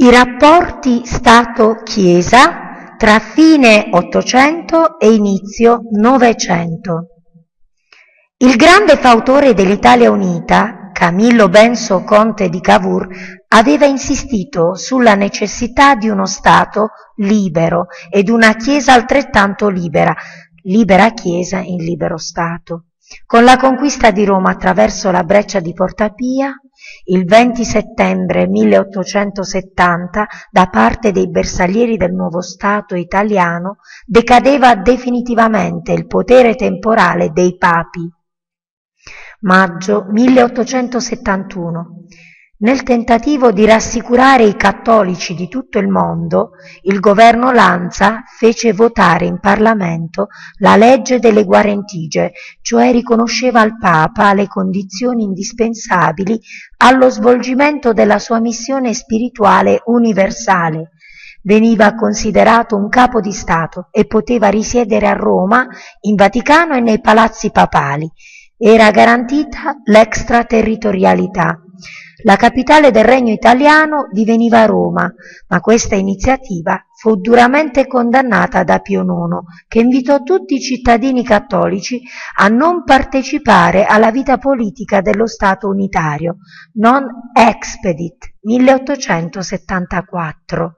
I 0.00 0.10
rapporti 0.10 1.04
Stato-Chiesa 1.04 2.94
tra 2.96 3.18
fine 3.18 3.88
Ottocento 3.90 4.96
e 4.96 5.12
inizio 5.12 5.80
Novecento. 5.90 7.22
Il 8.36 8.54
grande 8.54 8.96
fautore 8.96 9.54
dell'Italia 9.54 10.12
Unita, 10.12 10.90
Camillo 10.92 11.48
Benso 11.48 12.04
Conte 12.04 12.48
di 12.48 12.60
Cavour, 12.60 13.08
aveva 13.48 13.86
insistito 13.86 14.76
sulla 14.76 15.16
necessità 15.16 15.96
di 15.96 16.08
uno 16.08 16.26
Stato 16.26 16.90
libero 17.16 17.86
ed 18.08 18.28
una 18.28 18.54
Chiesa 18.54 18.92
altrettanto 18.92 19.68
libera, 19.68 20.14
libera 20.62 21.10
Chiesa 21.10 21.58
in 21.58 21.78
libero 21.78 22.18
Stato. 22.18 22.87
Con 23.24 23.44
la 23.44 23.56
conquista 23.56 24.10
di 24.10 24.24
Roma 24.24 24.50
attraverso 24.50 25.10
la 25.10 25.22
breccia 25.22 25.60
di 25.60 25.72
Porta 25.72 26.10
Pia, 26.10 26.54
il 27.04 27.24
20 27.24 27.64
settembre 27.64 28.46
1870, 28.46 30.26
da 30.50 30.66
parte 30.68 31.10
dei 31.10 31.28
bersaglieri 31.28 31.96
del 31.96 32.12
nuovo 32.12 32.40
Stato 32.42 32.94
italiano, 32.94 33.78
decadeva 34.06 34.74
definitivamente 34.76 35.92
il 35.92 36.06
potere 36.06 36.54
temporale 36.54 37.30
dei 37.30 37.56
papi. 37.56 38.10
Maggio 39.40 40.04
1871. 40.08 41.86
Nel 42.60 42.82
tentativo 42.82 43.52
di 43.52 43.64
rassicurare 43.66 44.42
i 44.42 44.56
cattolici 44.56 45.36
di 45.36 45.46
tutto 45.46 45.78
il 45.78 45.86
mondo, 45.86 46.50
il 46.82 46.98
governo 46.98 47.52
Lanza 47.52 48.24
fece 48.26 48.72
votare 48.72 49.26
in 49.26 49.38
Parlamento 49.38 50.26
la 50.56 50.74
legge 50.74 51.20
delle 51.20 51.44
guarentigie, 51.44 52.32
cioè 52.60 52.90
riconosceva 52.90 53.60
al 53.60 53.78
Papa 53.78 54.34
le 54.34 54.48
condizioni 54.48 55.22
indispensabili 55.22 56.36
allo 56.78 57.08
svolgimento 57.10 57.92
della 57.92 58.18
sua 58.18 58.40
missione 58.40 58.92
spirituale 58.92 59.82
universale. 59.84 60.90
Veniva 61.42 61.94
considerato 61.94 62.74
un 62.74 62.88
capo 62.88 63.20
di 63.20 63.30
Stato 63.30 63.86
e 63.92 64.04
poteva 64.04 64.48
risiedere 64.48 65.06
a 65.06 65.12
Roma, 65.12 65.64
in 66.00 66.16
Vaticano 66.16 66.74
e 66.74 66.80
nei 66.80 67.00
palazzi 67.00 67.52
papali. 67.52 68.10
Era 68.56 68.90
garantita 68.90 69.76
l'extraterritorialità. 69.84 71.62
La 72.24 72.36
capitale 72.36 72.90
del 72.90 73.04
regno 73.04 73.32
italiano 73.32 74.08
diveniva 74.10 74.64
Roma, 74.64 75.08
ma 75.48 75.60
questa 75.60 75.94
iniziativa 75.94 76.84
fu 76.96 77.16
duramente 77.16 77.86
condannata 77.86 78.64
da 78.64 78.80
Pio 78.80 79.02
IX, 79.02 79.42
che 79.68 79.78
invitò 79.78 80.22
tutti 80.22 80.56
i 80.56 80.60
cittadini 80.60 81.22
cattolici 81.22 82.00
a 82.38 82.48
non 82.48 82.82
partecipare 82.82 83.84
alla 83.84 84.10
vita 84.10 84.38
politica 84.38 85.00
dello 85.00 85.28
Stato 85.28 85.68
unitario, 85.68 86.38
non 86.74 87.06
expedit 87.32 88.38
1874. 88.42 90.72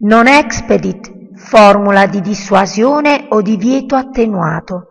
Non 0.00 0.28
expedit, 0.28 1.34
formula 1.34 2.06
di 2.06 2.20
dissuasione 2.20 3.26
o 3.30 3.42
divieto 3.42 3.96
attenuato, 3.96 4.87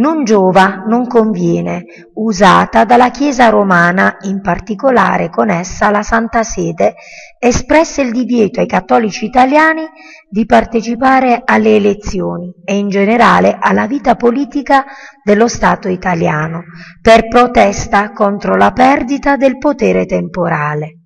non 0.00 0.24
giova, 0.24 0.84
non 0.86 1.06
conviene, 1.06 1.84
usata 2.14 2.84
dalla 2.84 3.10
Chiesa 3.10 3.50
romana, 3.50 4.16
in 4.22 4.40
particolare 4.40 5.28
con 5.28 5.50
essa 5.50 5.90
la 5.90 6.02
Santa 6.02 6.42
Sede, 6.42 6.94
espresse 7.38 8.00
il 8.00 8.10
divieto 8.10 8.60
ai 8.60 8.66
cattolici 8.66 9.26
italiani 9.26 9.82
di 10.28 10.46
partecipare 10.46 11.42
alle 11.44 11.76
elezioni 11.76 12.52
e 12.64 12.76
in 12.76 12.88
generale 12.88 13.58
alla 13.60 13.86
vita 13.86 14.16
politica 14.16 14.84
dello 15.22 15.48
Stato 15.48 15.88
italiano, 15.88 16.62
per 17.02 17.28
protesta 17.28 18.10
contro 18.12 18.56
la 18.56 18.72
perdita 18.72 19.36
del 19.36 19.58
potere 19.58 20.06
temporale. 20.06 20.99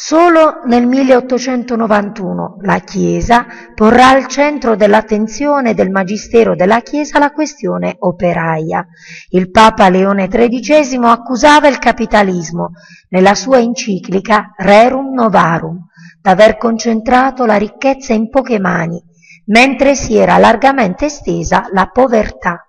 Solo 0.00 0.60
nel 0.66 0.86
1891 0.86 2.58
la 2.60 2.78
Chiesa 2.78 3.46
porrà 3.74 4.10
al 4.10 4.28
centro 4.28 4.76
dell'attenzione 4.76 5.74
del 5.74 5.90
Magistero 5.90 6.54
della 6.54 6.82
Chiesa 6.82 7.18
la 7.18 7.32
questione 7.32 7.96
operaia. 7.98 8.86
Il 9.30 9.50
Papa 9.50 9.88
Leone 9.88 10.28
XIII 10.28 11.00
accusava 11.02 11.66
il 11.66 11.80
capitalismo 11.80 12.74
nella 13.08 13.34
sua 13.34 13.58
enciclica 13.58 14.54
Rerum 14.56 15.14
Novarum 15.14 15.84
d'aver 16.22 16.58
concentrato 16.58 17.44
la 17.44 17.56
ricchezza 17.56 18.12
in 18.12 18.30
poche 18.30 18.60
mani, 18.60 19.02
mentre 19.46 19.96
si 19.96 20.14
era 20.14 20.38
largamente 20.38 21.06
estesa 21.06 21.66
la 21.72 21.86
povertà. 21.86 22.64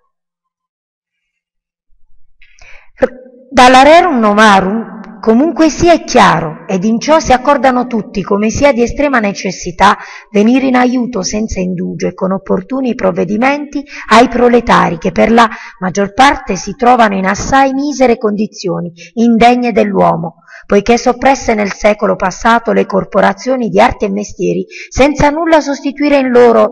Dalla 3.52 3.84
Rerum 3.84 4.18
Novarum 4.18 4.89
Comunque 5.20 5.70
sia 5.70 5.94
è 5.94 6.04
chiaro, 6.06 6.66
ed 6.66 6.86
in 6.86 6.98
ciò 7.00 7.20
si 7.20 7.34
accordano 7.34 7.88
tutti, 7.88 8.24
come 8.24 8.50
sia 8.50 8.72
di 8.72 8.82
estrema 8.82 9.20
necessità 9.20 9.98
venire 10.32 10.68
in 10.68 10.76
aiuto 10.76 11.24
senza 11.24 11.60
indugio 11.60 12.08
e 12.08 12.14
con 12.14 12.32
opportuni 12.32 12.96
provvedimenti 12.96 13.84
ai 14.12 14.30
proletari 14.30 14.98
che 14.98 15.12
per 15.12 15.32
la 15.32 15.50
maggior 15.80 16.14
parte 16.14 16.56
si 16.56 16.74
trovano 16.76 17.16
in 17.16 17.26
assai 17.26 17.74
misere 17.74 18.18
condizioni, 18.18 18.94
indegne 19.16 19.74
dell'uomo, 19.74 20.36
poiché 20.66 20.98
soppresse 20.98 21.54
nel 21.54 21.74
secolo 21.74 22.16
passato 22.16 22.72
le 22.72 22.86
corporazioni 22.86 23.68
di 23.68 23.82
arti 23.82 24.06
e 24.06 24.10
mestieri, 24.10 24.66
senza 24.88 25.30
nulla 25.30 25.60
sostituire 25.60 26.18
in 26.18 26.30
loro 26.30 26.70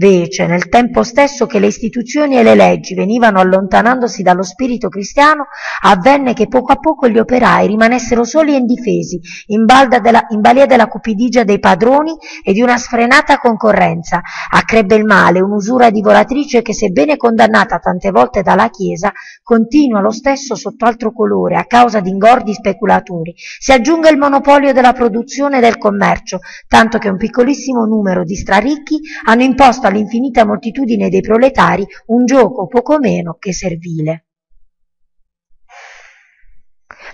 Vece, 0.00 0.46
nel 0.46 0.70
tempo 0.70 1.02
stesso 1.02 1.44
che 1.44 1.58
le 1.58 1.66
istituzioni 1.66 2.38
e 2.38 2.42
le 2.42 2.54
leggi 2.54 2.94
venivano 2.94 3.38
allontanandosi 3.38 4.22
dallo 4.22 4.42
spirito 4.42 4.88
cristiano, 4.88 5.48
avvenne 5.82 6.32
che 6.32 6.48
poco 6.48 6.72
a 6.72 6.76
poco 6.76 7.06
gli 7.06 7.18
operai 7.18 7.66
rimanessero 7.66 8.24
soli 8.24 8.54
e 8.54 8.56
indifesi, 8.56 9.20
in, 9.48 9.66
della, 10.00 10.24
in 10.30 10.40
balia 10.40 10.64
della 10.64 10.86
cupidigia 10.86 11.44
dei 11.44 11.58
padroni 11.58 12.16
e 12.42 12.54
di 12.54 12.62
una 12.62 12.78
sfrenata 12.78 13.36
concorrenza. 13.36 14.22
Accrebbe 14.50 14.94
il 14.94 15.04
male, 15.04 15.42
un'usura 15.42 15.90
divoratrice 15.90 16.62
che, 16.62 16.72
sebbene 16.72 17.18
condannata 17.18 17.76
tante 17.78 18.10
volte 18.10 18.40
dalla 18.40 18.70
Chiesa, 18.70 19.12
continua 19.42 20.00
lo 20.00 20.12
stesso 20.12 20.54
sotto 20.54 20.86
altro 20.86 21.12
colore 21.12 21.56
a 21.56 21.66
causa 21.66 22.00
di 22.00 22.08
ingordi 22.08 22.54
speculatori. 22.54 23.34
Si 23.36 23.70
aggiunge 23.70 24.08
il 24.08 24.16
monopolio 24.16 24.72
della 24.72 24.94
produzione 24.94 25.58
e 25.58 25.60
del 25.60 25.76
commercio, 25.76 26.38
tanto 26.66 26.96
che 26.96 27.10
un 27.10 27.18
piccolissimo 27.18 27.84
numero 27.84 28.24
di 28.24 28.34
straricchi 28.34 28.98
hanno 29.26 29.42
imposto 29.42 29.88
all'infinita 29.90 30.46
moltitudine 30.46 31.08
dei 31.08 31.20
proletari 31.20 31.86
un 32.06 32.24
gioco 32.24 32.66
poco 32.66 32.98
meno 32.98 33.36
che 33.38 33.52
servile. 33.52 34.24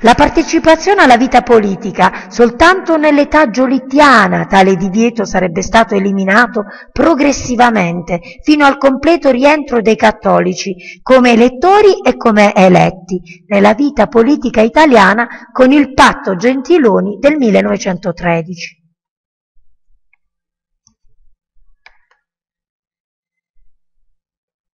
La 0.00 0.12
partecipazione 0.12 1.02
alla 1.02 1.16
vita 1.16 1.40
politica 1.40 2.26
soltanto 2.28 2.98
nell'età 2.98 3.48
giolittiana 3.48 4.44
tale 4.44 4.76
divieto 4.76 5.24
sarebbe 5.24 5.62
stato 5.62 5.94
eliminato 5.94 6.64
progressivamente 6.92 8.20
fino 8.42 8.66
al 8.66 8.76
completo 8.76 9.30
rientro 9.30 9.80
dei 9.80 9.96
cattolici 9.96 11.00
come 11.02 11.32
elettori 11.32 12.00
e 12.04 12.14
come 12.16 12.54
eletti 12.54 13.44
nella 13.46 13.72
vita 13.72 14.06
politica 14.06 14.60
italiana 14.60 15.26
con 15.50 15.72
il 15.72 15.94
patto 15.94 16.36
Gentiloni 16.36 17.16
del 17.18 17.36
1913. 17.36 18.85